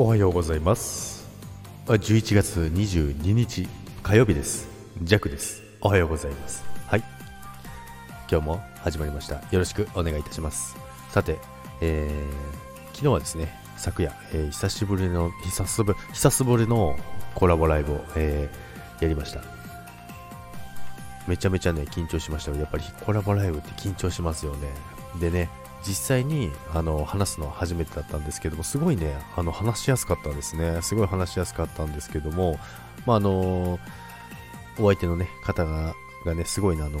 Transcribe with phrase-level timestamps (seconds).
[0.00, 1.26] おはようございます。
[1.86, 3.66] 11月22日
[4.04, 4.68] 火曜日です。
[5.02, 5.64] ジャックです。
[5.80, 6.62] おはようございます。
[6.86, 7.02] はい。
[8.30, 9.34] 今日も始まりました。
[9.34, 10.76] よろしくお願いいたします。
[11.10, 11.38] さて、
[11.80, 16.96] えー、昨日はですね昨夜、えー、久しぶりの久しぶり久しぶりの
[17.34, 19.42] コラボライブを、えー、やりました。
[21.26, 22.52] めちゃめちゃね緊張しました。
[22.52, 24.68] やっぱりコラボライブって緊張しますよね。
[25.18, 25.50] でね
[25.88, 30.82] 実際にあの話すのは初めてだったんですけども、すごいね、あの話しやすかったですね。
[30.82, 32.58] すごい話しやすかったんですけども、
[33.06, 33.78] まあ、あの
[34.78, 35.94] お相手の、ね、方が
[36.26, 37.00] がね、すごいね、あの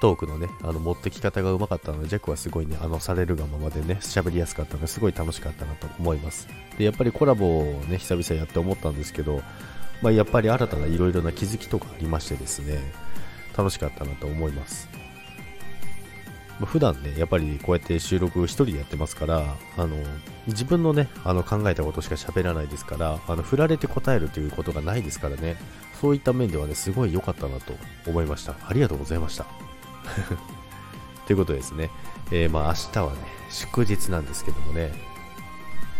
[0.00, 6.48] トークのね、あの持ってき方がうまかったので、ジャックはすごいね、あのされるがままでね、喋りやすかったので、すごい楽しかったなと思います。
[6.76, 9.42] で、やっぱりコラボをね、久々やって思ったんですけど、
[10.02, 12.92] まあ、やっぱり新たないろいろな気づきとかありましてですね、
[13.56, 14.88] 楽しかったなと思います。
[16.66, 19.96] 普段ね、やっぱりこうやって収録1人でやってますから、あの、
[20.48, 25.56] 自分のね、あの考えたことしか喋らないですから、あの、振られて答えるということがないですからね、
[26.00, 27.74] そういった面ではね、すごい良かったなと
[28.06, 28.54] 思いました。
[28.66, 29.46] ありがとうございました。
[31.26, 31.90] ということですね、
[32.32, 33.18] えー、まあ明日はね、
[33.50, 34.92] 祝日なんですけどもね、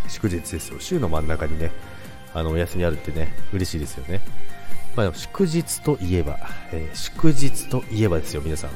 [0.09, 0.81] 祝日ですよ。
[0.81, 1.71] 週の真ん中にね、
[2.35, 4.21] あの、お休みあるってね、嬉しいですよね。
[4.97, 6.39] まあ、祝日といえば、
[6.73, 8.71] えー、祝日といえばですよ、皆さん。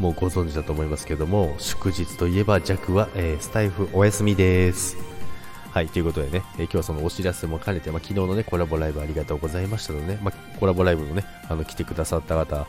[0.00, 4.96] もうご存知だと思いますけども、祝日といえば弱は、えー、スタイフお休みです。
[5.72, 12.66] はい、ということでね、えー、今日はそのお知らせも兼ねて、まあ、昨日のね、コラボライブありがとうございましたのでね、まあ、コラボライブのね、あの、来てくださった方、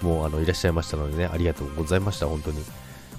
[0.00, 2.60] もうあの、いらっしゃいましたのでね、ありがとうございました、本当に。
[2.60, 2.64] ま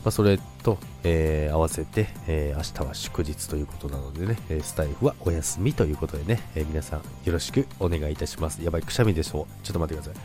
[0.06, 8.64] あ、それと、えー、合わせて、えー、明日は祝日ということなのでね、えスタイフはお休みということでね、え、皆さんよろしくお願いいたします。
[8.64, 10.24] やばい、くしゃみでしょうちょっと待ってください。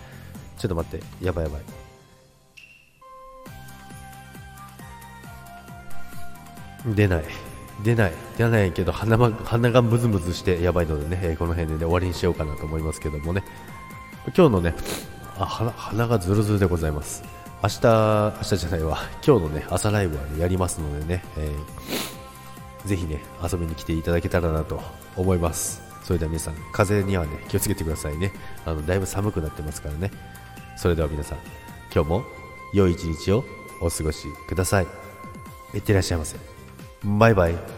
[0.58, 1.85] ちょっと待って、やばいやばい。
[6.94, 7.24] 出ない。
[7.82, 8.12] 出ない。
[8.38, 13.42] 出ないけど鼻鼻がムズムズしてやばいのでね、えー、この辺で、ね、終わりにしようかなと思いますけどもね。
[14.36, 14.74] 今日のね
[15.38, 17.22] あ鼻鼻がズルズルでございます。
[17.62, 18.98] 明日明日じゃないわ。
[19.26, 24.80] 今日のね朝ライブは、ね、やりますのでね、えー、ぜひね遊びに来ていただけたらなと
[25.16, 25.82] 思います。
[26.02, 28.32] それでは皆さん風邪にはね気をつけてくださいね。
[28.64, 30.10] あのだいぶ寒くなってますからね。
[30.76, 31.38] それでは皆さん
[31.92, 32.24] 今日も
[32.72, 33.44] 良い一日を
[33.80, 34.86] お過ごしください。
[35.74, 36.55] いってらっしゃいませ。
[37.06, 37.75] バイバイ